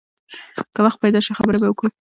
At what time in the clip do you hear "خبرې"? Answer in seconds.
1.39-1.57